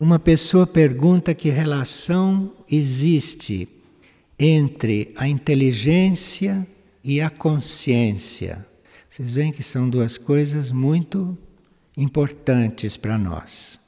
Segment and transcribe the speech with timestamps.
[0.00, 3.68] Uma pessoa pergunta que relação existe
[4.38, 6.66] entre a inteligência
[7.04, 8.66] e a consciência.
[9.10, 11.36] Vocês veem que são duas coisas muito
[11.98, 13.78] importantes para nós.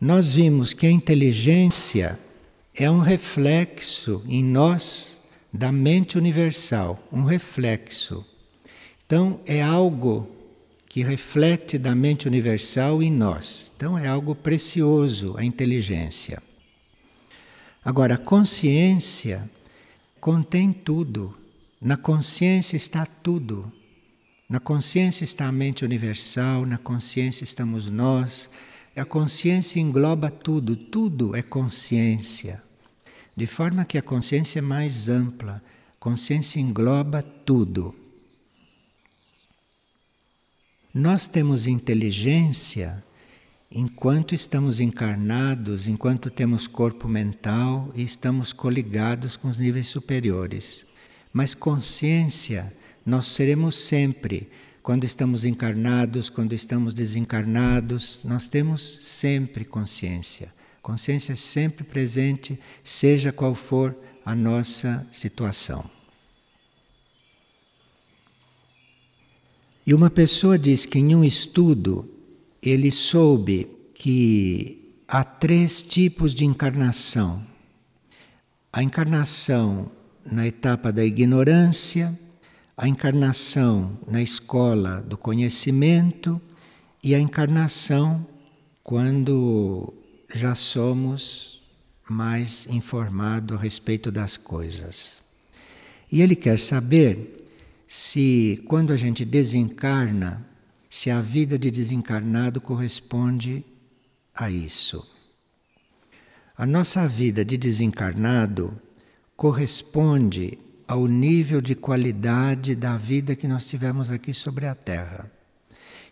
[0.00, 2.18] Nós vimos que a inteligência
[2.74, 5.20] é um reflexo em nós
[5.52, 8.24] da mente universal, um reflexo.
[9.04, 10.35] Então, é algo
[10.96, 13.70] que reflete da mente universal em nós.
[13.76, 16.42] Então, é algo precioso a inteligência.
[17.84, 19.46] Agora, a consciência
[20.18, 21.36] contém tudo.
[21.78, 23.70] Na consciência está tudo.
[24.48, 28.48] Na consciência está a mente universal, na consciência estamos nós.
[28.96, 32.62] A consciência engloba tudo, tudo é consciência.
[33.36, 35.62] De forma que a consciência é mais ampla,
[36.00, 37.94] consciência engloba tudo.
[40.98, 43.04] Nós temos inteligência
[43.70, 50.86] enquanto estamos encarnados, enquanto temos corpo mental e estamos coligados com os níveis superiores.
[51.30, 52.72] Mas consciência
[53.04, 54.48] nós seremos sempre,
[54.82, 60.50] quando estamos encarnados, quando estamos desencarnados, nós temos sempre consciência.
[60.80, 63.94] Consciência é sempre presente, seja qual for
[64.24, 65.95] a nossa situação.
[69.86, 72.10] E uma pessoa diz que em um estudo
[72.60, 77.40] ele soube que há três tipos de encarnação:
[78.72, 79.88] a encarnação
[80.24, 82.18] na etapa da ignorância,
[82.76, 86.40] a encarnação na escola do conhecimento
[87.00, 88.26] e a encarnação
[88.82, 89.94] quando
[90.34, 91.62] já somos
[92.08, 95.22] mais informados a respeito das coisas.
[96.10, 97.45] E ele quer saber
[97.86, 100.44] se, quando a gente desencarna,
[100.88, 103.64] se a vida de desencarnado corresponde
[104.34, 105.06] a isso.
[106.56, 108.76] A nossa vida de desencarnado
[109.36, 115.30] corresponde ao nível de qualidade da vida que nós tivemos aqui sobre a Terra.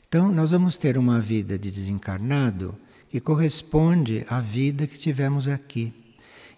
[0.07, 2.77] Então, nós vamos ter uma vida de desencarnado
[3.09, 5.93] que corresponde à vida que tivemos aqui.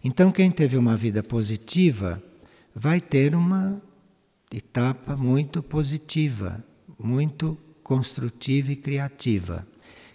[0.03, 2.23] Então, quem teve uma vida positiva
[2.75, 3.81] vai ter uma
[4.57, 6.65] etapa muito positiva,
[6.99, 9.67] muito construtiva e criativa.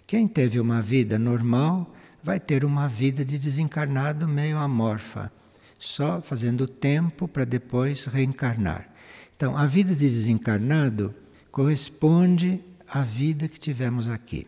[0.04, 5.32] Quem teve uma vida normal vai ter uma vida de desencarnado meio amorfa,
[5.78, 8.88] só fazendo tempo para depois reencarnar.
[9.36, 11.14] Então, a vida de desencarnado
[11.52, 14.46] corresponde à vida que tivemos aqui.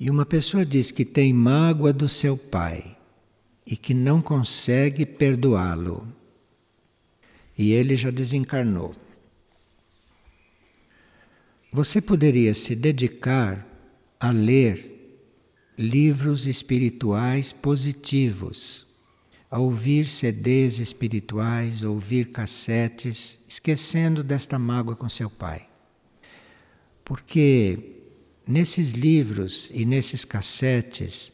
[0.00, 2.97] E uma pessoa diz que tem mágoa do seu pai
[3.70, 6.10] e que não consegue perdoá-lo.
[7.56, 8.96] E ele já desencarnou.
[11.70, 13.66] Você poderia se dedicar
[14.18, 15.20] a ler
[15.76, 18.86] livros espirituais positivos,
[19.50, 25.68] a ouvir CDs espirituais, ouvir cassetes, esquecendo desta mágoa com seu pai.
[27.04, 27.78] Porque
[28.46, 31.32] nesses livros e nesses cassetes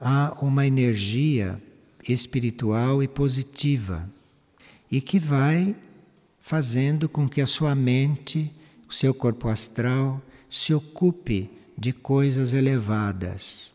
[0.00, 1.60] há uma energia
[2.08, 4.08] espiritual e positiva
[4.90, 5.74] e que vai
[6.40, 8.52] fazendo com que a sua mente
[8.88, 13.74] o seu corpo astral se ocupe de coisas elevadas.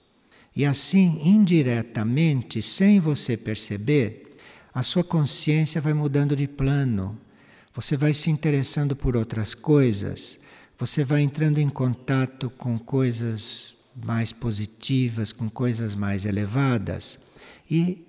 [0.56, 4.38] E assim, indiretamente, sem você perceber,
[4.74, 7.20] a sua consciência vai mudando de plano.
[7.74, 10.40] Você vai se interessando por outras coisas,
[10.78, 17.20] você vai entrando em contato com coisas mais positivas, com coisas mais elevadas,
[17.70, 18.06] e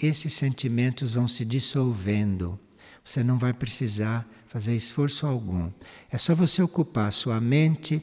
[0.00, 2.58] esses sentimentos vão se dissolvendo.
[3.04, 5.70] Você não vai precisar fazer esforço algum.
[6.10, 8.02] É só você ocupar sua mente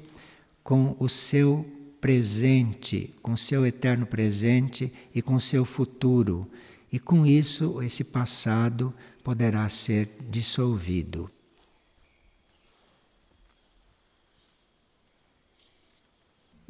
[0.64, 1.66] com o seu
[2.00, 6.50] presente, com o seu eterno presente e com o seu futuro.
[6.92, 8.94] E com isso, esse passado
[9.24, 11.30] poderá ser dissolvido.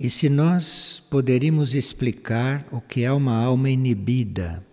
[0.03, 4.65] E se nós poderíamos explicar o que é uma alma inibida,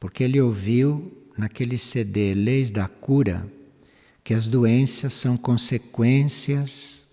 [0.00, 3.46] porque ele ouviu naquele CD Leis da Cura
[4.24, 7.06] que as doenças são consequências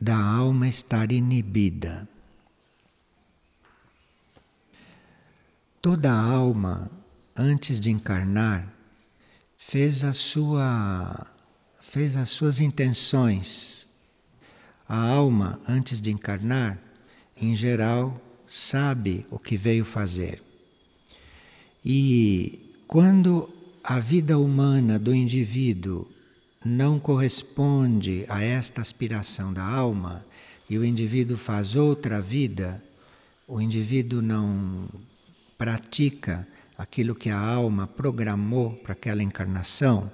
[0.00, 2.08] da alma estar inibida.
[5.80, 6.88] Toda alma,
[7.34, 8.72] antes de encarnar,
[9.58, 11.26] fez a sua
[11.80, 13.88] fez as suas intenções.
[14.88, 16.91] A alma, antes de encarnar,
[17.40, 20.42] em geral, sabe o que veio fazer.
[21.84, 23.48] E quando
[23.82, 26.08] a vida humana do indivíduo
[26.64, 30.24] não corresponde a esta aspiração da alma
[30.70, 32.82] e o indivíduo faz outra vida,
[33.48, 34.88] o indivíduo não
[35.58, 36.46] pratica
[36.78, 40.10] aquilo que a alma programou para aquela encarnação,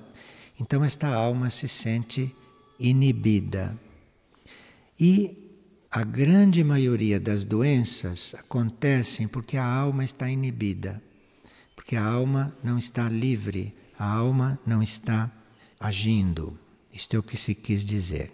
[0.59, 2.35] então esta alma se sente
[2.79, 3.79] inibida.
[4.99, 5.48] E
[5.99, 11.03] a grande maioria das doenças acontecem porque a alma está inibida,
[11.75, 15.29] porque a alma não está livre, a alma não está
[15.81, 16.56] agindo.
[16.93, 18.31] Isto é o que se quis dizer.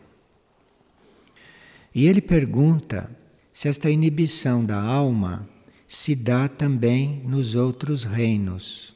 [1.94, 3.10] E ele pergunta
[3.50, 5.48] se esta inibição da alma
[5.88, 8.94] se dá também nos outros reinos.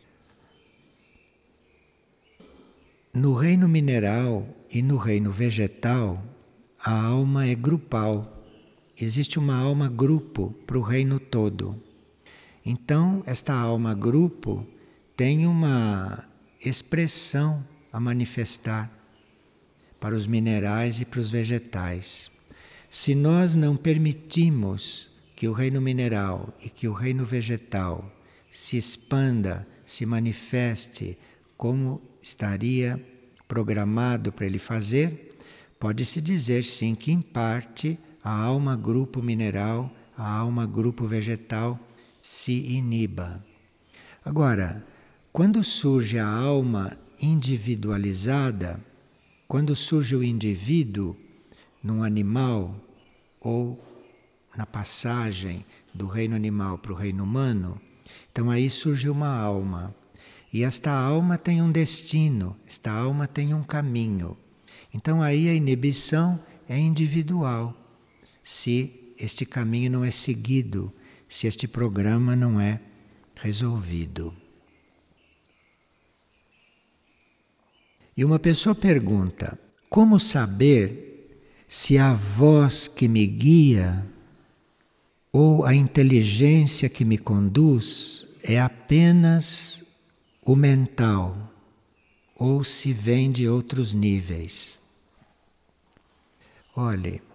[3.14, 6.22] No reino mineral e no reino vegetal,
[6.78, 8.34] a alma é grupal.
[9.00, 11.80] Existe uma alma grupo para o reino todo.
[12.66, 14.66] Então, esta alma grupo
[15.16, 16.28] tem uma
[16.64, 18.92] expressão a manifestar
[20.00, 22.32] para os minerais e para os vegetais.
[22.90, 28.12] Se nós não permitimos que o reino mineral e que o reino vegetal
[28.50, 31.16] se expanda, se manifeste
[31.56, 33.00] como estaria
[33.46, 35.38] programado para ele fazer,
[35.78, 41.78] pode-se dizer sim que, em parte, a alma grupo mineral, a alma grupo vegetal
[42.20, 43.44] se iniba.
[44.24, 44.84] Agora,
[45.32, 48.80] quando surge a alma individualizada,
[49.46, 51.16] quando surge o indivíduo
[51.82, 52.74] num animal
[53.40, 53.82] ou
[54.56, 57.80] na passagem do reino animal para o reino humano,
[58.30, 59.94] então aí surge uma alma.
[60.52, 64.36] E esta alma tem um destino, esta alma tem um caminho.
[64.92, 67.74] Então aí a inibição é individual,
[68.48, 70.90] se este caminho não é seguido,
[71.28, 72.80] se este programa não é
[73.36, 74.34] resolvido.
[78.16, 79.58] E uma pessoa pergunta:
[79.90, 84.06] como saber se a voz que me guia
[85.30, 89.84] ou a inteligência que me conduz é apenas
[90.40, 91.52] o mental
[92.34, 94.80] ou se vem de outros níveis?
[96.74, 97.27] Olhe,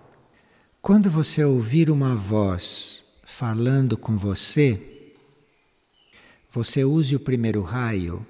[0.84, 5.14] quando você ouvir uma voz falando com você,
[6.52, 8.28] você use o primeiro raio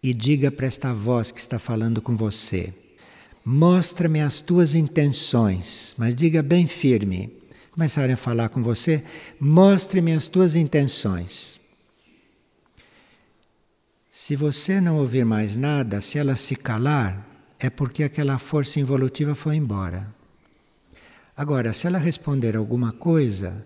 [0.00, 2.72] e diga para esta voz que está falando com você:
[3.44, 7.36] Mostra-me as tuas intenções, mas diga bem firme.
[7.72, 9.02] Começarem a falar com você,
[9.40, 11.60] mostre-me as tuas intenções.
[14.12, 17.26] Se você não ouvir mais nada, se ela se calar,
[17.58, 20.17] é porque aquela força involutiva foi embora.
[21.38, 23.64] Agora, se ela responder alguma coisa,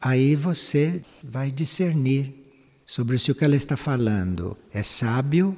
[0.00, 2.34] aí você vai discernir
[2.86, 5.54] sobre se o que ela está falando é sábio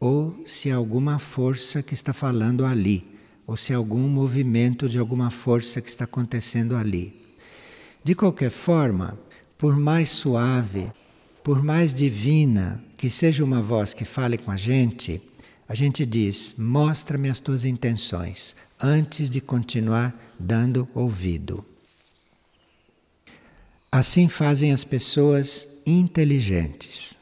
[0.00, 3.06] ou se é alguma força que está falando ali,
[3.46, 7.14] ou se é algum movimento de alguma força que está acontecendo ali.
[8.02, 9.18] De qualquer forma,
[9.58, 10.90] por mais suave,
[11.44, 15.20] por mais divina que seja uma voz que fale com a gente,
[15.68, 21.64] a gente diz: mostra-me as tuas intenções, antes de continuar dando ouvido.
[23.90, 27.16] Assim fazem as pessoas inteligentes.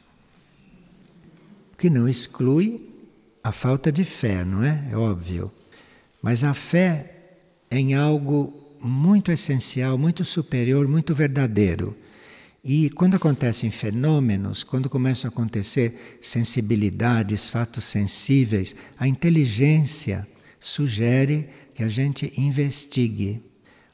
[1.77, 2.89] Que não exclui
[3.43, 4.89] a falta de fé, não é?
[4.91, 5.51] É óbvio.
[6.21, 7.13] Mas a fé
[7.71, 11.95] em algo muito essencial, muito superior, muito verdadeiro.
[12.63, 20.27] E quando acontecem fenômenos, quando começam a acontecer sensibilidades, fatos sensíveis, a inteligência
[20.59, 23.41] sugere que a gente investigue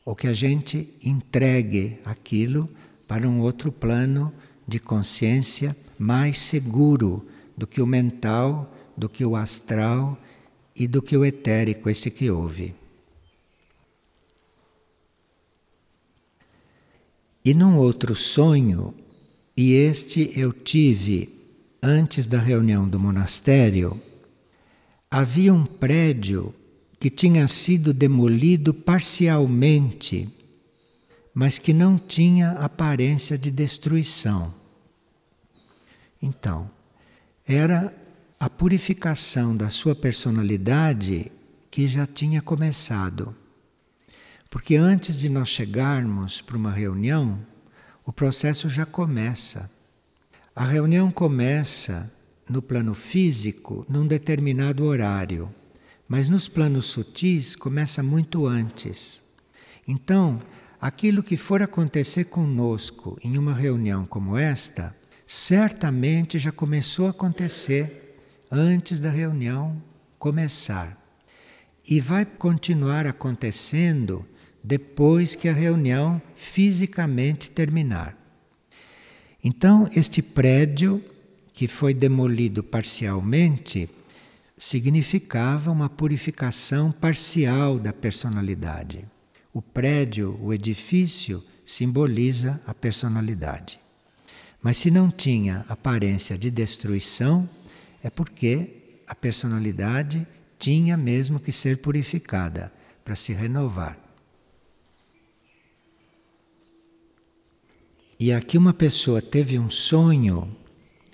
[0.06, 2.70] ou que a gente entregue aquilo
[3.08, 4.34] para um outro plano
[4.68, 7.26] de consciência mais seguro
[7.58, 10.18] do que o mental, do que o astral
[10.76, 12.74] e do que o etérico, esse que ouve.
[17.46, 18.94] E num outro sonho,
[19.56, 21.30] e este eu tive
[21.82, 24.00] antes da reunião do monastério,
[25.14, 26.52] havia um prédio
[27.00, 30.28] que tinha sido demolido parcialmente,
[31.32, 34.52] mas que não tinha aparência de destruição.
[36.20, 36.68] Então,
[37.46, 37.96] era
[38.40, 41.32] a purificação da sua personalidade
[41.70, 43.36] que já tinha começado.
[44.50, 47.38] Porque antes de nós chegarmos para uma reunião,
[48.04, 49.70] o processo já começa.
[50.56, 52.12] A reunião começa
[52.50, 55.50] no plano físico num determinado horário.
[56.08, 59.24] Mas nos planos sutis começa muito antes.
[59.88, 60.42] Então,
[60.80, 64.96] aquilo que for acontecer conosco em uma reunião como esta,
[65.26, 68.18] certamente já começou a acontecer
[68.52, 69.82] antes da reunião
[70.20, 70.98] começar.
[71.90, 74.26] E vai continuar acontecendo
[74.64, 78.18] depois que a reunião fisicamente terminar.
[79.44, 81.04] Então, este prédio,
[81.64, 83.90] que foi demolido parcialmente,
[84.58, 89.06] significava uma purificação parcial da personalidade.
[89.54, 93.80] O prédio, o edifício, simboliza a personalidade.
[94.62, 97.50] Mas se não tinha aparência de destruição,
[98.04, 100.28] é porque a personalidade
[100.60, 102.74] tinha mesmo que ser purificada
[103.06, 103.98] para se renovar.
[108.20, 110.54] E aqui uma pessoa teve um sonho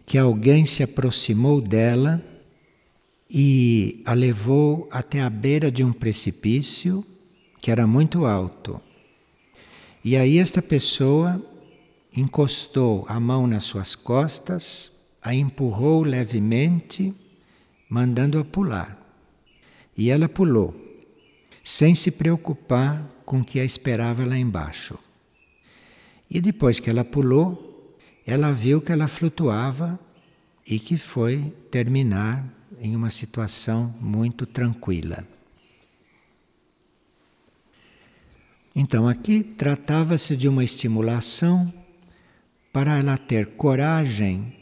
[0.10, 2.20] que alguém se aproximou dela
[3.30, 7.06] e a levou até a beira de um precipício
[7.62, 8.82] que era muito alto.
[10.04, 11.40] E aí esta pessoa
[12.18, 17.14] encostou a mão nas suas costas, a empurrou levemente,
[17.88, 18.98] mandando-a pular.
[19.96, 20.74] E ela pulou,
[21.64, 24.98] sem se preocupar com o que a esperava lá embaixo.
[26.28, 27.69] E depois que ela pulou,
[28.30, 30.00] ela viu que ela flutuava
[30.68, 32.46] e que foi terminar
[32.80, 35.28] em uma situação muito tranquila.
[38.76, 41.74] Então, aqui tratava-se de uma estimulação
[42.72, 44.56] para ela ter coragem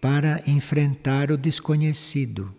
[0.00, 2.54] para enfrentar o desconhecido,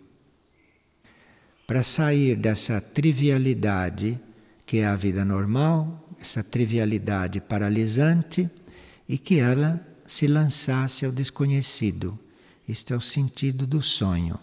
[1.66, 4.20] para sair dessa trivialidade
[4.66, 8.50] que é a vida normal, essa trivialidade paralisante
[9.08, 12.18] e que ela se lançasse ao desconhecido.
[12.68, 14.38] Isto é o sentido do sonho.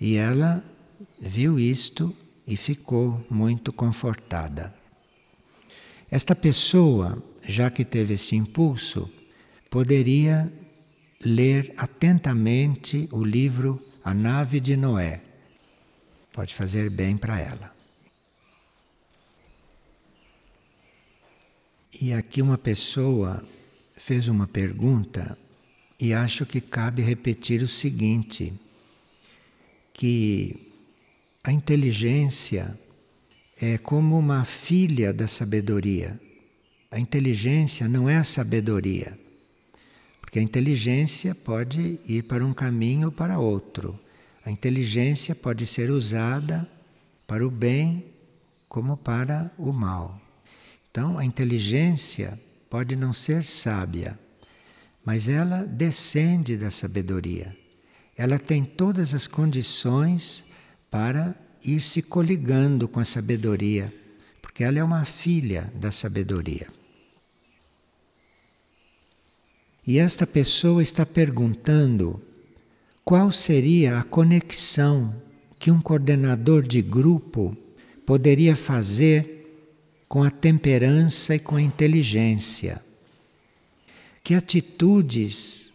[0.00, 0.64] E ela
[1.20, 2.14] viu isto
[2.46, 4.74] e ficou muito confortada.
[6.10, 9.10] Esta pessoa, já que teve esse impulso,
[9.68, 10.50] poderia
[11.24, 15.22] ler atentamente o livro A Nave de Noé.
[16.32, 17.72] Pode fazer bem para ela.
[22.00, 23.44] E aqui uma pessoa
[23.98, 25.36] fez uma pergunta
[26.00, 28.52] e acho que cabe repetir o seguinte:
[29.92, 30.72] que
[31.42, 32.78] a inteligência
[33.60, 36.18] é como uma filha da sabedoria.
[36.90, 39.18] A inteligência não é a sabedoria,
[40.20, 43.98] porque a inteligência pode ir para um caminho ou para outro.
[44.44, 46.66] A inteligência pode ser usada
[47.26, 48.06] para o bem
[48.68, 50.18] como para o mal.
[50.90, 52.38] Então, a inteligência
[52.68, 54.18] pode não ser sábia,
[55.04, 57.56] mas ela descende da sabedoria.
[58.16, 60.44] Ela tem todas as condições
[60.90, 61.34] para
[61.64, 63.92] ir se coligando com a sabedoria,
[64.42, 66.66] porque ela é uma filha da sabedoria.
[69.86, 72.20] E esta pessoa está perguntando
[73.04, 75.14] qual seria a conexão
[75.58, 77.56] que um coordenador de grupo
[78.04, 79.37] poderia fazer
[80.08, 82.82] com a temperança e com a inteligência.
[84.22, 85.72] Que atitudes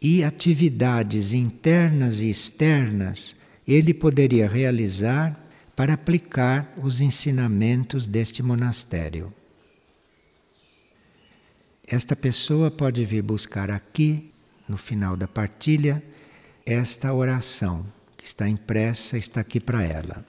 [0.00, 5.38] e atividades internas e externas ele poderia realizar
[5.76, 9.32] para aplicar os ensinamentos deste monastério.
[11.86, 14.32] Esta pessoa pode vir buscar aqui,
[14.68, 16.02] no final da partilha,
[16.64, 17.84] esta oração
[18.16, 20.24] que está impressa, está aqui para ela.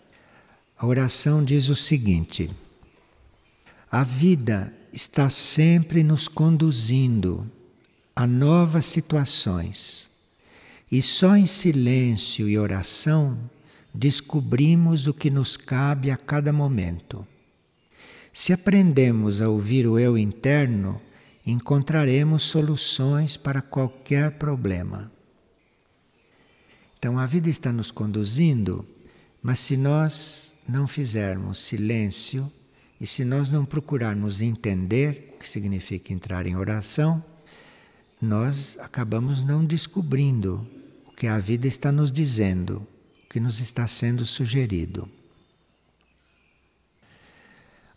[0.78, 2.50] A oração diz o seguinte:
[3.92, 7.52] a vida está sempre nos conduzindo
[8.16, 10.10] a novas situações.
[10.90, 13.50] E só em silêncio e oração
[13.94, 17.28] descobrimos o que nos cabe a cada momento.
[18.32, 21.02] Se aprendemos a ouvir o eu interno,
[21.46, 25.12] encontraremos soluções para qualquer problema.
[26.98, 28.88] Então a vida está nos conduzindo,
[29.44, 32.50] mas se nós não fizermos silêncio,
[33.02, 37.22] e se nós não procurarmos entender, que significa entrar em oração,
[38.22, 40.64] nós acabamos não descobrindo
[41.08, 42.88] o que a vida está nos dizendo,
[43.26, 45.10] o que nos está sendo sugerido.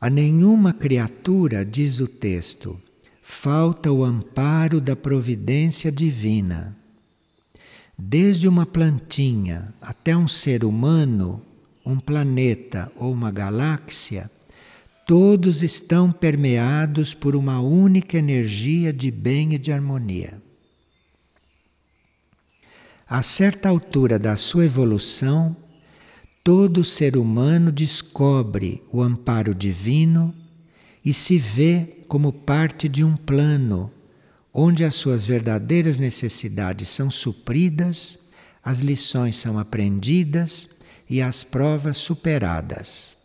[0.01, 2.81] A nenhuma criatura, diz o texto,
[3.23, 6.75] falta o amparo da providência divina.
[7.99, 11.45] Desde uma plantinha até um ser humano,
[11.85, 14.31] um planeta ou uma galáxia,
[15.07, 20.43] todos estão permeados por uma única energia de bem e de harmonia.
[23.07, 25.55] A certa altura da sua evolução,
[26.43, 30.35] todo ser humano descobre o amparo divino
[31.05, 33.91] e se vê como parte de um plano
[34.53, 38.19] onde as suas verdadeiras necessidades são supridas,
[38.63, 40.71] as lições são aprendidas
[41.11, 43.24] e as provas superadas.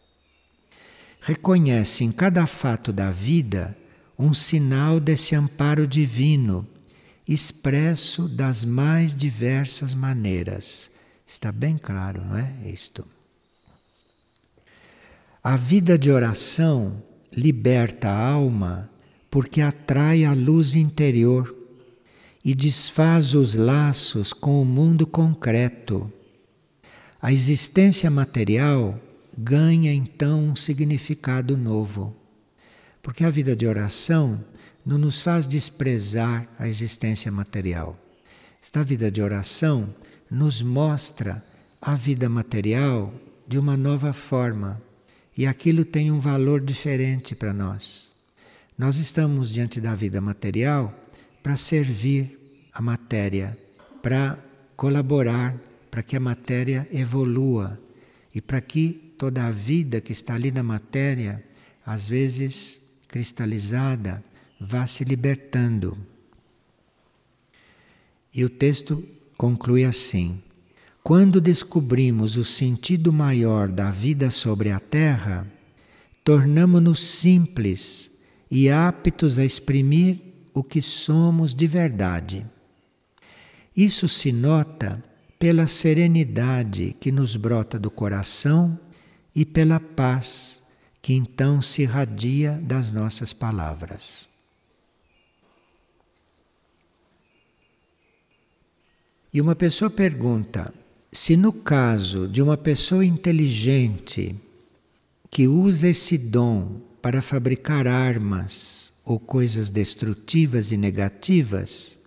[1.22, 3.78] Reconhece em cada fato da vida
[4.18, 6.68] um sinal desse amparo divino,
[7.28, 10.90] expresso das mais diversas maneiras.
[11.26, 12.54] Está bem claro, não é?
[12.66, 13.06] Isto.
[15.44, 18.90] A vida de oração liberta a alma
[19.30, 21.56] porque atrai a luz interior
[22.44, 26.12] e desfaz os laços com o mundo concreto.
[27.22, 29.00] A existência material
[29.42, 32.14] ganha então um significado novo,
[33.02, 34.44] porque a vida de oração
[34.86, 37.98] não nos faz desprezar a existência material.
[38.62, 39.96] Esta vida de oração
[40.30, 41.42] nos mostra
[41.82, 43.14] a vida material
[43.48, 44.82] de uma nova forma
[45.38, 48.14] e aquilo tem um valor diferente para nós.
[48.78, 50.94] Nós estamos diante da vida material
[51.42, 52.38] para servir
[52.74, 53.58] a matéria,
[54.04, 54.38] para
[54.76, 55.56] colaborar
[55.90, 57.80] para que a matéria evolua
[58.36, 61.44] e para que toda a vida que está ali na matéria,
[61.86, 64.24] às vezes cristalizada,
[64.58, 65.98] vá se libertando.
[68.34, 69.04] E o texto
[69.38, 70.42] conclui assim:
[71.04, 75.46] quando descobrimos o sentido maior da vida sobre a Terra,
[76.24, 78.12] tornamo-nos simples
[78.50, 80.22] e aptos a exprimir
[80.54, 82.46] o que somos de verdade.
[83.76, 85.04] Isso se nota
[85.38, 88.80] pela serenidade que nos brota do coração
[89.40, 90.62] e pela paz
[91.02, 94.28] que então se irradia das nossas palavras.
[99.34, 100.74] E uma pessoa pergunta:
[101.10, 104.36] se no caso de uma pessoa inteligente
[105.32, 111.98] que usa esse dom para fabricar armas ou coisas destrutivas e negativas,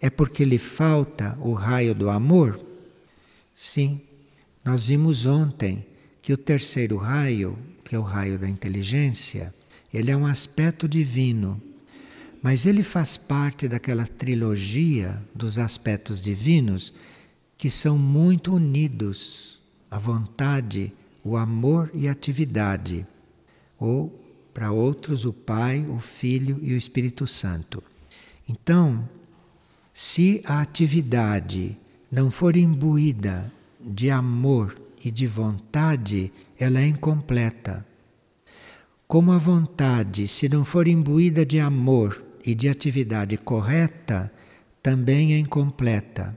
[0.00, 2.64] é porque lhe falta o raio do amor?
[3.52, 4.00] Sim,
[4.64, 5.84] nós vimos ontem
[6.26, 9.54] que o terceiro raio, que é o raio da inteligência,
[9.94, 11.62] ele é um aspecto divino,
[12.42, 16.92] mas ele faz parte daquela trilogia dos aspectos divinos
[17.56, 23.06] que são muito unidos a vontade, o amor e a atividade,
[23.78, 24.12] ou
[24.52, 27.80] para outros o Pai, o Filho e o Espírito Santo.
[28.48, 29.08] Então,
[29.92, 31.78] se a atividade
[32.10, 33.48] não for imbuída
[33.80, 37.86] de amor e de vontade, ela é incompleta.
[39.06, 44.32] Como a vontade, se não for imbuída de amor e de atividade correta,
[44.82, 46.36] também é incompleta.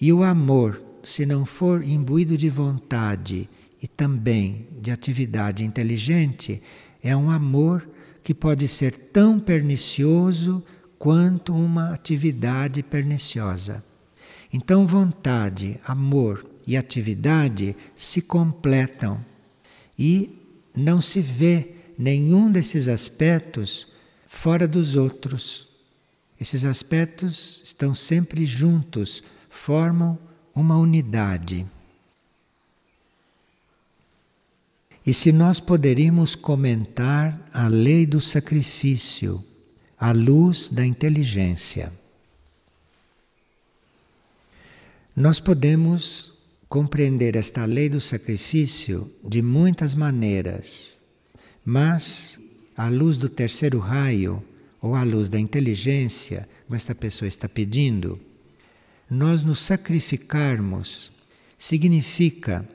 [0.00, 3.50] E o amor, se não for imbuído de vontade
[3.82, 6.62] e também de atividade inteligente,
[7.02, 7.88] é um amor
[8.22, 10.62] que pode ser tão pernicioso
[10.96, 13.84] quanto uma atividade perniciosa.
[14.52, 19.24] Então, vontade, amor e atividade se completam
[19.98, 20.38] e
[20.74, 23.86] não se vê nenhum desses aspectos
[24.26, 25.68] fora dos outros.
[26.40, 30.18] Esses aspectos estão sempre juntos formam
[30.54, 31.66] uma unidade.
[35.06, 39.44] E se nós poderíamos comentar a lei do sacrifício
[39.98, 41.92] à luz da inteligência,
[45.14, 46.33] nós podemos
[46.68, 51.00] compreender esta lei do sacrifício de muitas maneiras,
[51.64, 52.40] mas
[52.76, 54.42] à luz do terceiro raio
[54.80, 58.20] ou à luz da inteligência, como esta pessoa está pedindo,
[59.08, 61.12] nós nos sacrificarmos
[61.56, 62.68] significa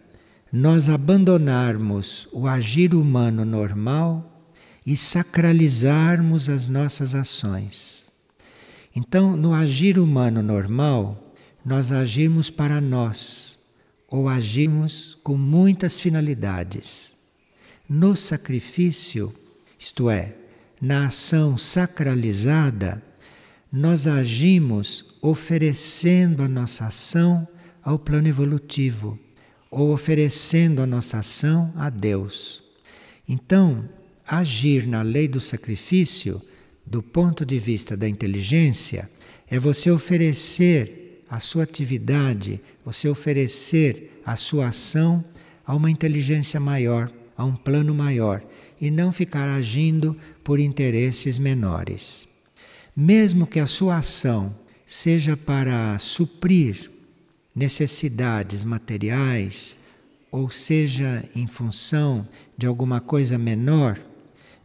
[0.52, 4.43] nós abandonarmos o agir humano normal
[4.86, 8.10] e sacralizarmos as nossas ações.
[8.95, 13.59] Então, no agir humano normal, nós agimos para nós
[14.10, 17.13] ou agimos com muitas finalidades.
[17.88, 19.34] No sacrifício,
[19.78, 20.36] isto é,
[20.82, 23.04] na ação sacralizada,
[23.72, 27.48] nós agimos oferecendo a nossa ação
[27.84, 29.19] ao plano evolutivo
[29.69, 32.63] ou oferecendo a nossa ação a Deus.
[33.28, 33.88] Então,
[34.26, 36.41] agir na lei do sacrifício,
[36.86, 39.10] do ponto de vista da inteligência,
[39.48, 45.24] é você oferecer a sua atividade, você oferecer a sua ação
[45.65, 48.44] a uma inteligência maior, a um plano maior,
[48.82, 52.30] e não ficar agindo por interesses menores
[53.02, 54.54] mesmo que a sua ação
[54.86, 56.92] seja para suprir
[57.56, 59.80] necessidades materiais
[60.30, 63.98] ou seja em função de alguma coisa menor,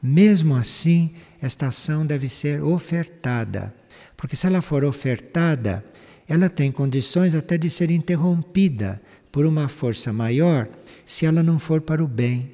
[0.02, 3.72] mesmo assim, esta ação deve ser ofertada.
[4.16, 5.84] Porque se ela for ofertada,
[6.28, 10.68] ela tem condições até de ser interrompida por uma força maior
[11.04, 12.50] se ela não for para o bem.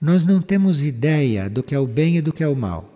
[0.00, 2.88] Nós não temos ideia do que é o bem e do que é o mal.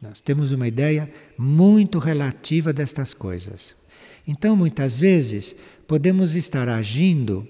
[0.00, 3.74] Nós temos uma ideia muito relativa destas coisas.
[4.26, 5.54] Então, muitas vezes,
[5.86, 7.48] podemos estar agindo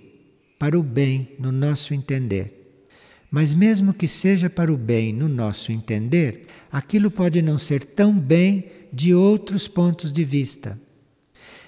[0.58, 2.82] para o bem no nosso entender.
[3.30, 8.16] Mas, mesmo que seja para o bem no nosso entender, aquilo pode não ser tão
[8.16, 10.80] bem de outros pontos de vista.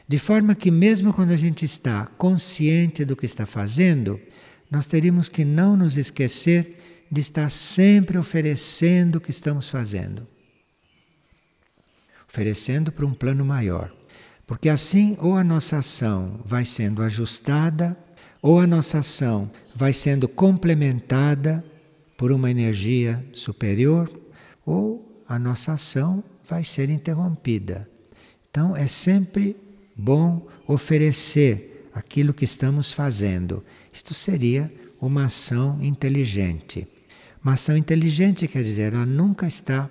[0.09, 4.21] De forma que, mesmo quando a gente está consciente do que está fazendo,
[4.71, 6.79] nós teríamos que não nos esquecer
[7.11, 10.27] de estar sempre oferecendo o que estamos fazendo
[12.37, 13.91] oferecendo para um plano maior.
[14.47, 17.97] Porque assim, ou a nossa ação vai sendo ajustada,
[18.43, 21.65] ou a nossa ação vai sendo complementada
[22.17, 24.11] por uma energia superior,
[24.67, 27.89] ou a nossa ação vai ser interrompida.
[28.51, 29.57] Então é sempre
[29.97, 33.65] bom oferecer aquilo que estamos fazendo.
[33.93, 36.87] Isto seria uma ação inteligente.
[37.43, 39.91] Uma ação inteligente quer dizer, ela nunca está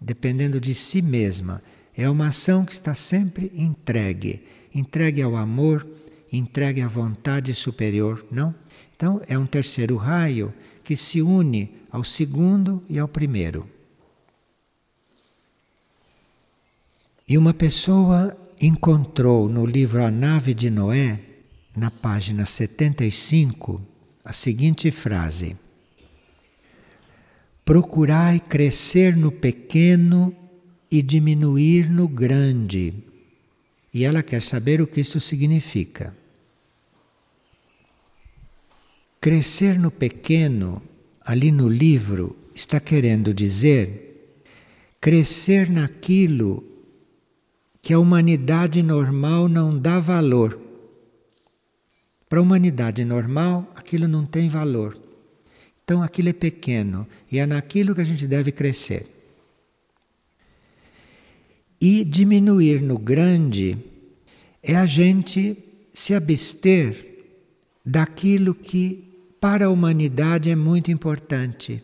[0.00, 1.62] dependendo de si mesma.
[1.96, 4.42] É uma ação que está sempre entregue
[4.78, 5.86] entregue ao amor,
[6.30, 8.54] entregue à vontade superior, não?
[8.94, 10.52] Então é um terceiro raio
[10.84, 13.68] que se une ao segundo e ao primeiro.
[17.28, 21.20] E uma pessoa encontrou no livro A Nave de Noé,
[21.76, 23.80] na página 75,
[24.24, 25.56] a seguinte frase:
[27.64, 30.34] Procurai crescer no pequeno
[30.90, 32.94] e diminuir no grande.
[33.92, 36.14] E ela quer saber o que isso significa.
[39.20, 40.82] Crescer no pequeno,
[41.20, 44.06] ali no livro, está querendo dizer
[45.06, 46.64] crescer naquilo
[47.86, 50.60] que a humanidade normal não dá valor.
[52.28, 54.98] Para a humanidade normal, aquilo não tem valor.
[55.84, 59.06] Então aquilo é pequeno e é naquilo que a gente deve crescer
[61.80, 63.78] e diminuir no grande
[64.64, 65.56] é a gente
[65.94, 67.22] se abster
[67.84, 71.80] daquilo que para a humanidade é muito importante.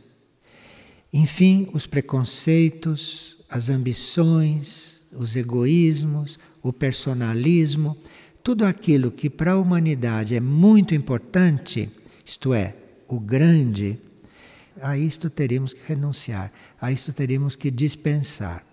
[1.12, 7.96] Enfim, os preconceitos, as ambições, os egoísmos, o personalismo,
[8.42, 11.90] tudo aquilo que para a humanidade é muito importante,
[12.24, 12.74] isto é,
[13.06, 13.98] o grande,
[14.80, 18.64] a isto teríamos que renunciar, a isto teríamos que dispensar.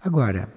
[0.00, 0.52] Agora,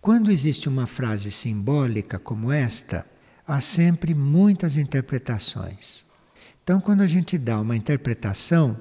[0.00, 3.06] quando existe uma frase simbólica como esta,
[3.46, 6.04] há sempre muitas interpretações.
[6.62, 8.78] Então, quando a gente dá uma interpretação,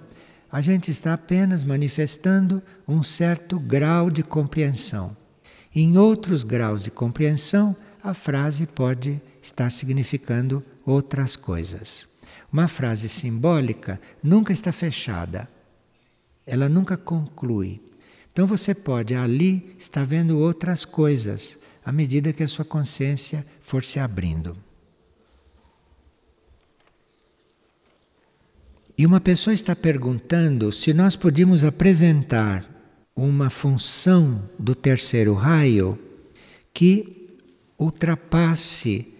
[0.51, 5.15] a gente está apenas manifestando um certo grau de compreensão.
[5.73, 12.07] Em outros graus de compreensão, a frase pode estar significando outras coisas.
[12.51, 15.47] Uma frase simbólica nunca está fechada,
[16.45, 17.79] ela nunca conclui.
[18.31, 23.83] Então você pode ali estar vendo outras coisas à medida que a sua consciência for
[23.83, 24.57] se abrindo.
[28.97, 32.78] E uma pessoa está perguntando se nós podíamos apresentar
[33.15, 35.97] uma função do terceiro raio
[36.73, 37.27] que
[37.77, 39.13] ultrapasse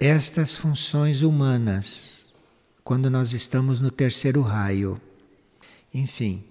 [0.00, 2.32] estas funções humanas
[2.82, 5.00] quando nós estamos no terceiro raio.
[5.94, 6.44] Enfim,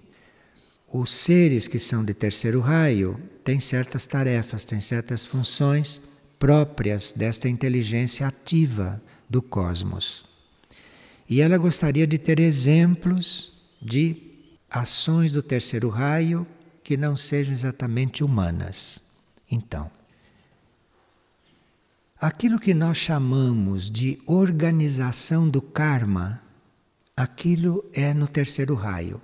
[0.92, 6.00] os seres que são de terceiro raio têm certas tarefas, têm certas funções
[6.38, 10.24] próprias desta inteligência ativa do cosmos.
[11.28, 14.31] E ela gostaria de ter exemplos de
[14.72, 16.46] ações do terceiro raio
[16.82, 19.02] que não sejam exatamente humanas.
[19.50, 19.90] Então,
[22.18, 26.40] aquilo que nós chamamos de organização do karma,
[27.14, 29.20] aquilo é no terceiro raio.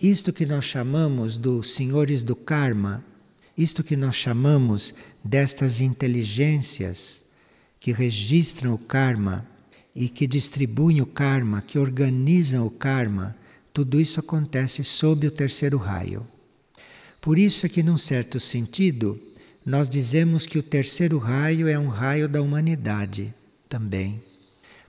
[0.00, 3.02] Isto que nós chamamos dos senhores do karma,
[3.56, 4.92] isto que nós chamamos
[5.24, 7.24] destas inteligências
[7.80, 9.46] que registram o karma
[9.94, 13.36] e que distribuem o karma, que organizam o karma,
[13.74, 16.24] tudo isso acontece sob o terceiro raio.
[17.20, 19.20] Por isso é que, num certo sentido,
[19.66, 23.34] nós dizemos que o terceiro raio é um raio da humanidade
[23.68, 24.22] também.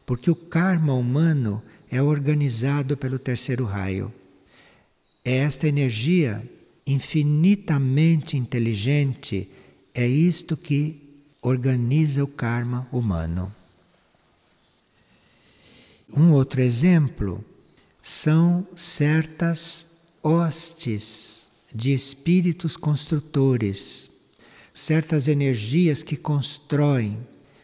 [0.05, 4.13] Porque o karma humano é organizado pelo terceiro raio.
[5.23, 6.47] É esta energia
[6.85, 9.49] infinitamente inteligente,
[9.95, 11.01] é isto que
[11.41, 13.51] organiza o karma humano.
[16.15, 17.43] Um outro exemplo
[18.07, 19.87] são certas
[20.21, 24.11] hostes de espíritos construtores,
[24.71, 27.17] certas energias que constroem,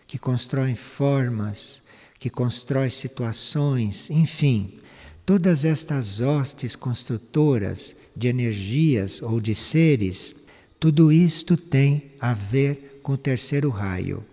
[0.08, 1.84] que constroem formas,
[2.20, 4.80] que constrói situações, enfim,
[5.28, 10.34] todas estas hostes construtoras de energias ou de seres,
[10.80, 14.26] tudo isto tem a ver com o terceiro raio.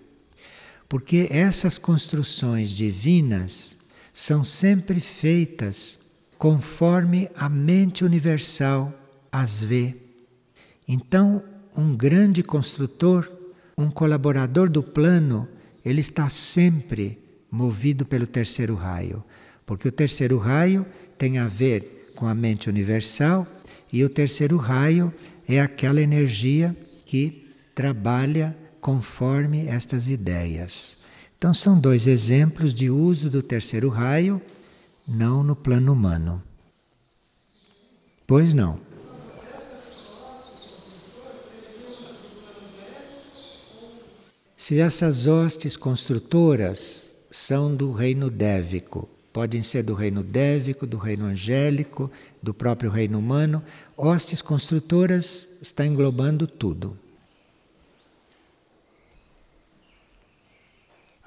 [0.88, 3.77] Porque essas construções divinas
[4.18, 5.96] são sempre feitas
[6.36, 8.92] conforme a mente universal
[9.30, 9.94] as vê.
[10.88, 11.40] Então,
[11.76, 13.30] um grande construtor,
[13.76, 15.46] um colaborador do plano,
[15.84, 17.16] ele está sempre
[17.48, 19.22] movido pelo terceiro raio,
[19.64, 20.84] porque o terceiro raio
[21.16, 23.46] tem a ver com a mente universal
[23.92, 25.14] e o terceiro raio
[25.48, 26.76] é aquela energia
[27.06, 30.97] que trabalha conforme estas ideias.
[31.38, 34.42] Então, são dois exemplos de uso do terceiro raio,
[35.06, 36.42] não no plano humano.
[38.26, 38.80] Pois não.
[44.56, 51.26] Se essas hostes construtoras são do reino dévico, podem ser do reino dévico, do reino
[51.26, 52.10] angélico,
[52.42, 53.62] do próprio reino humano,
[53.96, 56.98] hostes construtoras está englobando tudo.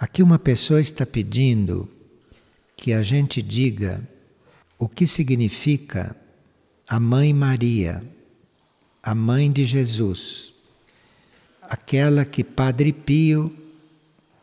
[0.01, 1.87] Aqui uma pessoa está pedindo
[2.75, 4.01] que a gente diga
[4.79, 6.15] o que significa
[6.87, 8.03] a Mãe Maria,
[9.03, 10.53] a Mãe de Jesus,
[11.61, 13.55] aquela que Padre Pio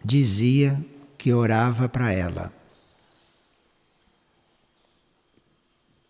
[0.04, 0.80] dizia
[1.18, 2.52] que orava para ela.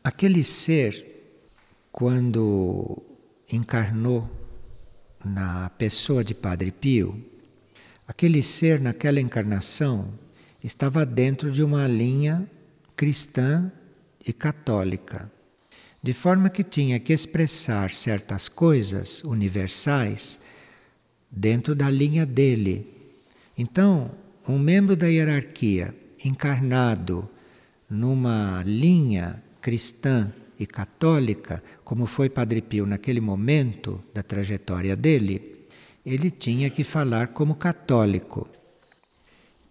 [0.04, 1.40] Aquele ser,
[1.90, 3.02] quando
[3.50, 4.30] encarnou
[5.24, 7.37] na pessoa de Padre Pio,
[8.08, 10.08] Aquele ser naquela encarnação
[10.64, 12.50] estava dentro de uma linha
[12.96, 13.70] cristã
[14.26, 15.30] e católica,
[16.02, 20.40] de forma que tinha que expressar certas coisas universais
[21.30, 22.90] dentro da linha dele.
[23.58, 24.10] Então,
[24.48, 25.94] um membro da hierarquia
[26.24, 27.28] encarnado
[27.90, 35.57] numa linha cristã e católica, como foi Padre Pio naquele momento da trajetória dele,
[36.08, 38.48] ele tinha que falar como católico.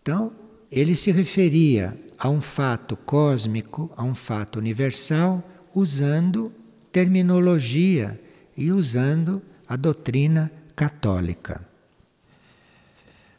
[0.01, 0.31] Então,
[0.71, 6.51] ele se referia a um fato cósmico, a um fato universal, usando
[6.91, 8.19] terminologia
[8.55, 11.61] e usando a doutrina católica.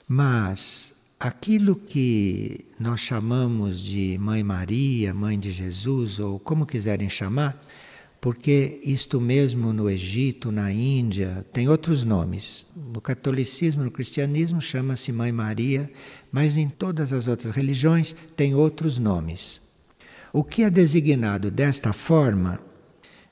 [0.07, 7.57] Mas aquilo que nós chamamos de Mãe Maria, Mãe de Jesus, ou como quiserem chamar,
[8.21, 12.67] porque isto mesmo no Egito, na Índia, tem outros nomes.
[12.75, 15.91] No catolicismo, no cristianismo, chama-se Mãe Maria,
[16.33, 19.61] mas em todas as outras religiões tem outros nomes.
[20.33, 22.61] O que é designado desta forma,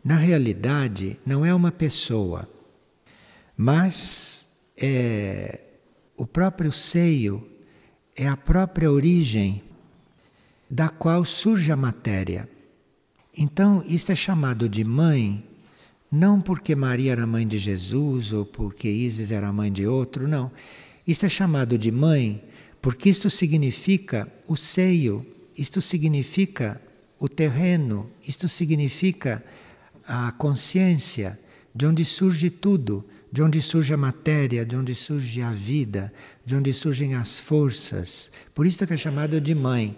[0.05, 2.49] na realidade, não é uma pessoa,
[3.57, 4.47] mas
[4.81, 5.61] é
[6.17, 7.47] o próprio seio,
[8.17, 9.63] é a própria origem
[10.71, 12.49] da qual surge a matéria.
[13.37, 15.45] Então, isto é chamado de mãe,
[16.11, 20.51] não porque Maria era mãe de Jesus ou porque Isis era mãe de outro, não.
[21.07, 22.43] Isto é chamado de mãe
[22.81, 25.27] porque isto significa o seio,
[25.59, 26.81] isto significa
[27.19, 29.45] o terreno, isto significa
[30.07, 31.39] a consciência,
[31.75, 36.13] de onde surge tudo, de onde surge a matéria, de onde surge a vida,
[36.45, 38.31] de onde surgem as forças.
[38.55, 39.97] Por isso que é chamado de mãe.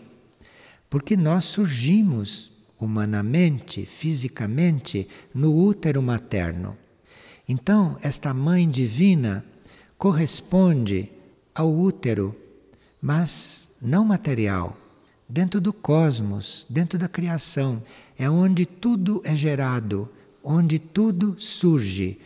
[0.89, 2.48] Porque nós surgimos
[2.81, 6.77] humanamente, fisicamente, no útero materno.
[7.49, 9.45] Então, esta mãe divina
[9.97, 11.11] corresponde
[11.55, 12.37] ao útero,
[13.01, 14.77] mas não material,
[15.29, 17.83] dentro do cosmos, dentro da criação.
[18.19, 20.09] É onde tudo é gerado,
[20.43, 22.19] onde tudo surge.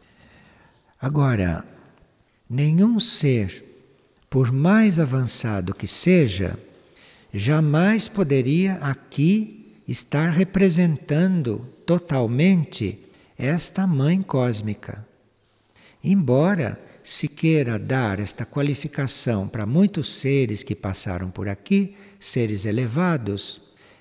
[1.00, 1.64] Agora,
[2.48, 3.64] nenhum ser,
[4.28, 6.58] por mais avançado que seja,
[7.32, 13.04] jamais poderia aqui estar representando totalmente
[13.36, 15.06] esta mãe cósmica.
[16.02, 23.60] Embora se queira dar esta qualificação para muitos seres que passaram por aqui, seres elevados,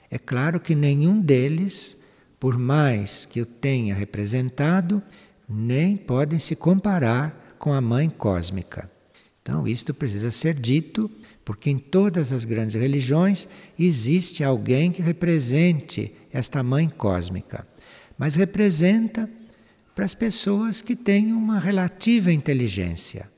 [0.10, 1.98] é claro que nenhum deles,
[2.40, 5.02] por mais que o tenha representado,
[5.50, 8.90] nem podem se comparar com a mãe cósmica.
[9.42, 11.10] Então, isto precisa ser dito
[11.52, 13.46] porque em todas as grandes religiões
[13.78, 17.68] existe alguém que represente esta mãe cósmica,
[18.18, 19.30] mas representa
[19.94, 23.30] para as pessoas que têm uma relativa inteligência.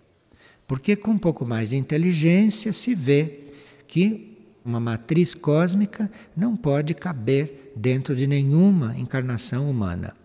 [0.67, 3.39] Porque com um pouco mais de inteligência se vê
[3.88, 10.15] que uma matriz cósmica não pode caber dentro de nenhuma encarnação humana,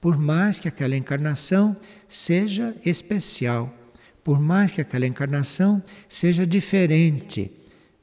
[0.00, 1.76] por mais que aquela encarnação
[2.08, 3.70] seja especial
[4.24, 7.52] por mais que aquela encarnação seja diferente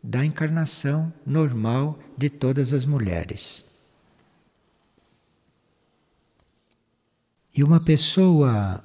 [0.04, 3.66] da encarnação normal de todas as mulheres.
[7.58, 8.84] E uma pessoa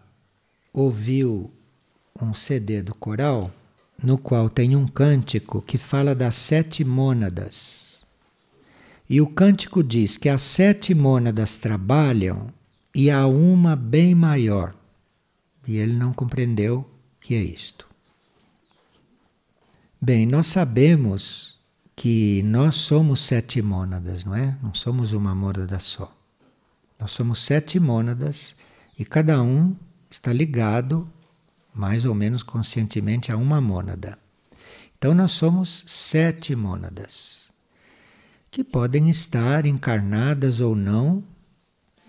[0.73, 1.53] ouviu
[2.21, 3.51] um CD do coral
[4.03, 8.05] no qual tem um cântico que fala das sete mônadas.
[9.09, 12.49] E o cântico diz que as sete mônadas trabalham
[12.95, 14.75] e há uma bem maior.
[15.67, 16.85] E ele não compreendeu
[17.27, 17.89] que é isto.
[20.01, 21.59] Bem, nós sabemos
[21.97, 24.57] que nós somos sete mônadas, não é?
[24.63, 26.17] Não somos uma mônada só.
[27.01, 28.55] Nós somos sete mônadas
[28.97, 29.75] e cada um
[30.09, 31.11] está ligado
[31.75, 34.17] mais ou menos conscientemente a uma mônada.
[34.97, 37.51] Então nós somos sete mônadas,
[38.53, 41.25] que podem estar encarnadas ou não.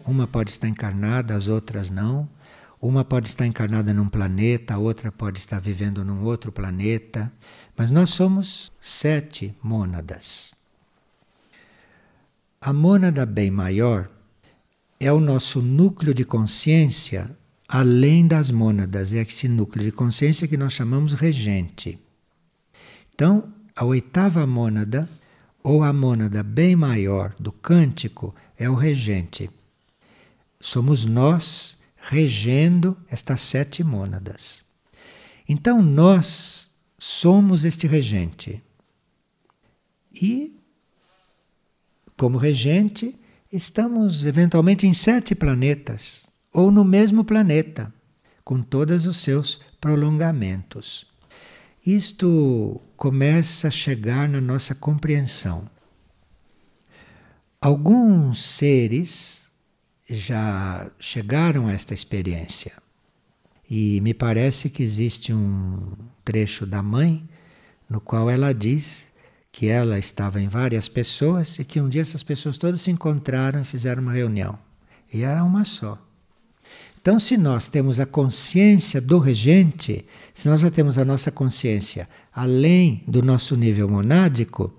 [0.05, 2.29] Uma pode estar encarnada, as outras não.
[2.81, 7.31] Uma pode estar encarnada num planeta, a outra pode estar vivendo num outro planeta.
[7.75, 10.53] Mas nós somos sete mônadas.
[12.61, 14.09] A mônada bem maior
[14.99, 17.35] é o nosso núcleo de consciência
[17.67, 21.99] além das mônadas, é esse núcleo de consciência que nós chamamos regente.
[23.13, 25.09] Então, a oitava mônada,
[25.61, 29.49] ou a mônada bem maior do cântico, é o regente.
[30.59, 34.63] Somos nós regendo estas sete mônadas.
[35.47, 38.63] Então, nós somos este regente.
[40.13, 40.55] E,
[42.17, 43.17] como regente,
[43.51, 47.93] estamos eventualmente em sete planetas ou no mesmo planeta,
[48.43, 51.05] com todos os seus prolongamentos.
[51.85, 55.69] Isto começa a chegar na nossa compreensão.
[57.61, 59.46] Alguns seres
[60.09, 62.71] já chegaram a esta experiência.
[63.69, 65.91] E me parece que existe um
[66.23, 67.27] trecho da mãe
[67.89, 69.11] no qual ela diz
[69.51, 73.61] que ela estava em várias pessoas e que um dia essas pessoas todas se encontraram
[73.61, 74.57] e fizeram uma reunião.
[75.11, 75.97] E era uma só.
[77.01, 82.07] Então, se nós temos a consciência do regente, se nós já temos a nossa consciência
[82.33, 84.73] além do nosso nível monádico,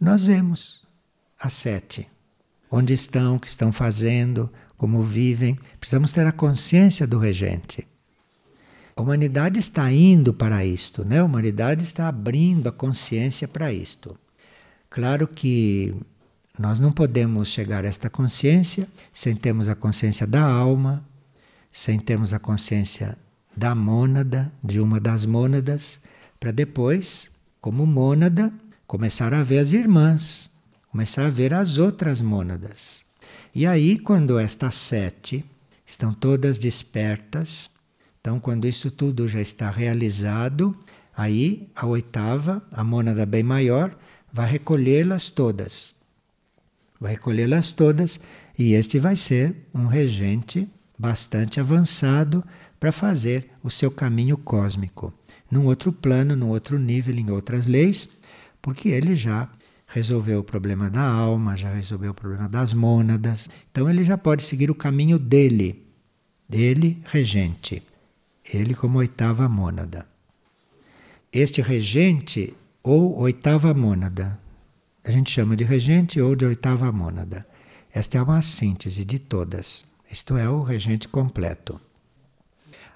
[0.00, 0.82] nós vemos
[1.38, 2.08] as sete.
[2.70, 5.58] Onde estão, o que estão fazendo, como vivem.
[5.78, 7.86] Precisamos ter a consciência do regente.
[8.94, 11.20] A humanidade está indo para isto, né?
[11.20, 14.18] A humanidade está abrindo a consciência para isto.
[14.88, 15.94] Claro que
[16.58, 21.04] nós não podemos chegar a esta consciência sem termos a consciência da alma,
[21.70, 23.18] sem termos a consciência
[23.54, 26.00] da mônada, de uma das mônadas,
[26.40, 28.50] para depois, como mônada,
[28.86, 30.50] começar a ver as irmãs,
[30.96, 33.04] começar a ver as outras mônadas.
[33.54, 35.44] E aí, quando estas sete
[35.84, 37.70] estão todas despertas,
[38.18, 40.74] então, quando isso tudo já está realizado,
[41.14, 43.94] aí a oitava, a mônada bem maior,
[44.32, 45.94] vai recolhê-las todas.
[46.98, 48.18] Vai recolhê-las todas
[48.58, 50.66] e este vai ser um regente
[50.98, 52.42] bastante avançado
[52.80, 55.12] para fazer o seu caminho cósmico,
[55.50, 58.08] num outro plano, num outro nível, em outras leis,
[58.62, 59.46] porque ele já
[59.86, 64.42] resolveu o problema da alma, já resolveu o problema das mônadas, então ele já pode
[64.42, 65.84] seguir o caminho dele,
[66.48, 67.82] dele regente,
[68.52, 70.06] ele como oitava mônada.
[71.32, 74.38] Este regente ou oitava mônada,
[75.04, 77.46] a gente chama de regente ou de oitava mônada.
[77.92, 79.86] Esta é uma síntese de todas.
[80.10, 81.80] Isto é o regente completo.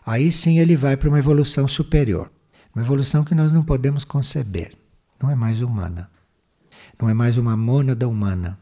[0.04, 2.28] Aí sim ele vai para uma evolução superior.
[2.74, 4.72] Uma evolução que nós não podemos conceber.
[5.22, 6.09] Não é mais humana.
[7.00, 8.58] Não é mais uma mônada humana.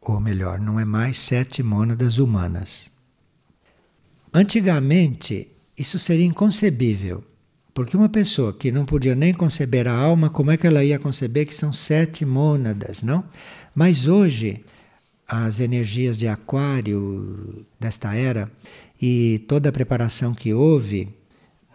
[0.00, 2.90] Ou melhor, não é mais sete mônadas humanas.
[4.32, 7.22] Antigamente, isso seria inconcebível.
[7.74, 10.98] Porque uma pessoa que não podia nem conceber a alma, como é que ela ia
[10.98, 13.24] conceber que são sete mônadas, não?
[13.74, 14.64] Mas hoje
[15.26, 18.50] as energias de Aquário desta era
[19.00, 21.08] e toda a preparação que houve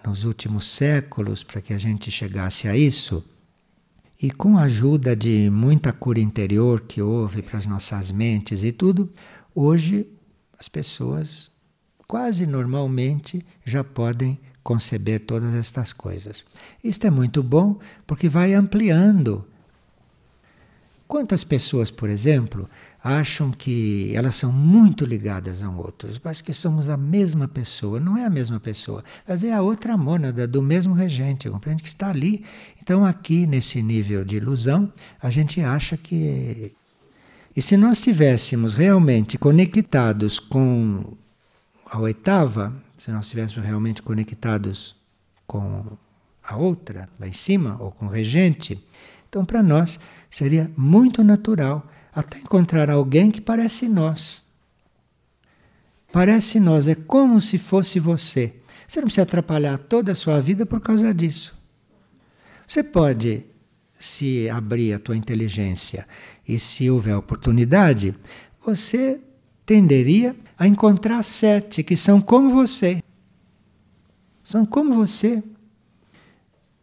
[0.05, 3.23] nos últimos séculos para que a gente chegasse a isso,
[4.21, 8.71] e com a ajuda de muita cura interior que houve para as nossas mentes e
[8.71, 9.11] tudo,
[9.53, 10.07] hoje
[10.57, 11.51] as pessoas
[12.07, 16.45] quase normalmente já podem conceber todas estas coisas.
[16.83, 19.45] Isto é muito bom porque vai ampliando.
[21.07, 22.69] Quantas pessoas, por exemplo,
[23.07, 26.09] acham que elas são muito ligadas a um outro.
[26.19, 28.01] Parece que somos a mesma pessoa.
[28.01, 29.01] Não é a mesma pessoa.
[29.25, 32.43] Vai ver a outra mônada do mesmo regente, compreende que está ali.
[32.81, 34.91] Então, aqui nesse nível de ilusão,
[35.21, 36.75] a gente acha que.
[37.55, 41.15] E se nós estivéssemos realmente conectados com
[41.89, 44.95] a oitava, se nós estivéssemos realmente conectados
[45.47, 45.97] com
[46.43, 48.83] a outra lá em cima ou com o regente.
[49.29, 49.97] Então, para nós
[50.29, 51.87] seria muito natural
[52.17, 54.41] até encontrar alguém que parece nós.
[56.11, 58.55] Parece nós, é como se fosse você.
[58.87, 61.55] Você não precisa atrapalhar toda a sua vida por causa disso.
[62.65, 63.45] Você pode
[63.99, 66.07] se abrir a tua inteligência
[66.47, 68.15] e se houver oportunidade,
[68.65, 69.21] você
[69.63, 72.99] tenderia a encontrar sete que são como você.
[74.41, 75.43] São como você.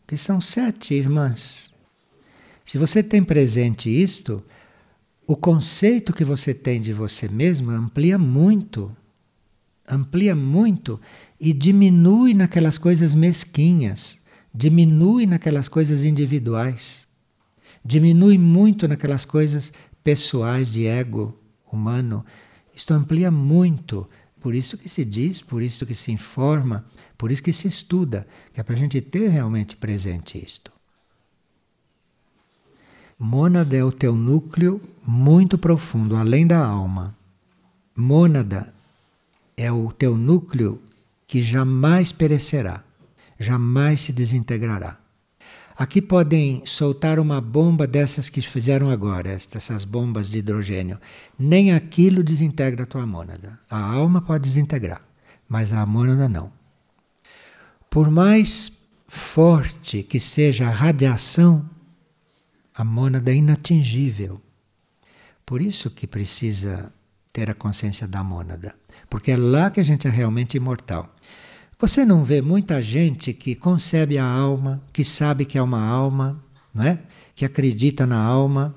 [0.07, 1.75] Que são sete irmãs.
[2.65, 4.41] Se você tem presente isto,
[5.27, 8.95] o conceito que você tem de você mesmo amplia muito.
[9.89, 11.01] Amplia muito
[11.39, 14.19] e diminui naquelas coisas mesquinhas,
[14.53, 17.07] diminui naquelas coisas individuais,
[17.85, 19.73] diminui muito naquelas coisas
[20.03, 21.39] pessoais de ego
[21.71, 22.25] humano.
[22.75, 24.09] Isto amplia muito.
[24.41, 26.85] Por isso que se diz, por isso que se informa,
[27.17, 30.74] por isso que se estuda, que é para a gente ter realmente presente isto.
[33.19, 37.17] Mônada é o teu núcleo muito profundo, além da alma.
[37.97, 38.73] Mônada
[39.57, 40.81] é o teu núcleo
[41.27, 42.83] que jamais perecerá,
[43.39, 44.99] jamais se desintegrará.
[45.77, 51.01] Aqui podem soltar uma bomba dessas que fizeram agora, essas bombas de hidrogênio.
[51.37, 53.59] Nem aquilo desintegra a tua mônada.
[53.69, 55.03] A alma pode desintegrar,
[55.49, 56.53] mas a mônada não.
[57.91, 61.69] Por mais forte que seja a radiação,
[62.75, 64.41] a mônada inatingível.
[65.47, 66.93] Por isso que precisa
[67.33, 68.75] ter a consciência da mônada,
[69.09, 71.15] porque é lá que a gente é realmente imortal.
[71.79, 76.43] Você não vê muita gente que concebe a alma, que sabe que é uma alma,
[76.73, 77.01] não é?
[77.35, 78.75] que acredita na alma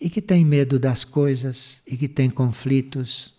[0.00, 3.34] e que tem medo das coisas e que tem conflitos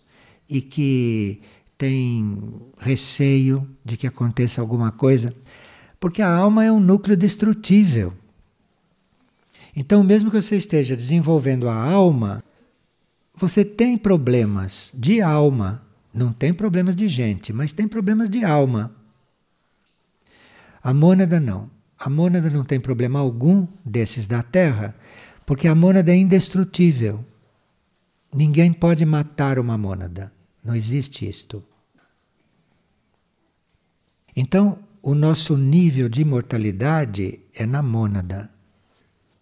[0.48, 1.40] e que
[1.76, 2.36] tem
[2.76, 5.32] receio de que aconteça alguma coisa,
[6.00, 8.12] porque a alma é um núcleo destrutível.
[9.78, 12.42] Então, mesmo que você esteja desenvolvendo a alma,
[13.34, 18.92] você tem problemas de alma não tem problemas de gente, mas tem problemas de alma.
[20.82, 21.70] A mônada não.
[21.98, 24.94] A mônada não tem problema algum desses da Terra,
[25.44, 27.24] porque a mônada é indestrutível.
[28.34, 30.32] Ninguém pode matar uma mônada.
[30.64, 31.62] Não existe isto.
[34.34, 38.50] Então, o nosso nível de imortalidade é na mônada.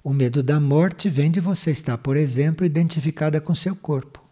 [0.06, 4.24] O medo da morte vem de você estar, por exemplo, identificada com seu corpo.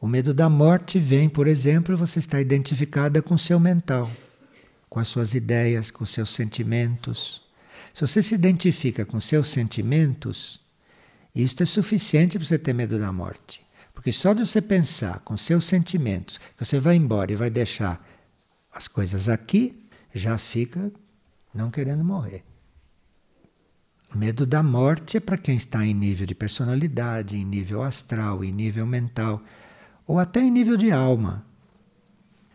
[0.00, 4.10] O medo da morte vem, por exemplo, você está identificada com seu mental,
[4.88, 7.42] com as suas ideias, com seus sentimentos.
[7.92, 10.58] Se você se identifica com seus sentimentos,
[11.34, 13.60] isto é suficiente para você ter medo da morte.
[13.92, 18.02] Porque só de você pensar com seus sentimentos que você vai embora e vai deixar
[18.72, 20.90] as coisas aqui, já fica
[21.52, 22.42] não querendo morrer.
[24.14, 28.52] Medo da morte é para quem está em nível de personalidade, em nível astral, em
[28.52, 29.42] nível mental
[30.06, 31.44] ou até em nível de alma.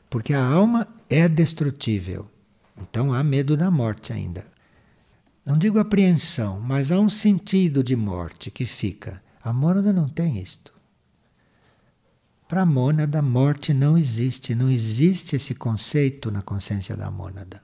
[0.10, 2.30] Porque a alma é destrutível.
[2.82, 4.47] Então há medo da morte ainda.
[5.45, 9.22] Não digo apreensão, mas há um sentido de morte que fica.
[9.43, 10.74] A mônada não tem isto.
[12.47, 14.55] Para a mônada, morte não existe.
[14.55, 17.62] Não existe esse conceito na consciência da mônada.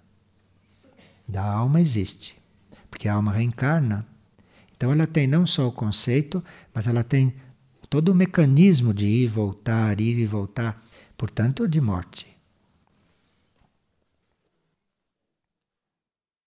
[1.28, 2.36] Da alma existe.
[2.96, 4.06] Porque a alma reencarna.
[4.78, 6.42] Então ela tem não só o conceito,
[6.74, 7.36] mas ela tem
[7.90, 10.82] todo o mecanismo de ir e voltar, ir e voltar,
[11.18, 12.26] portanto, de morte.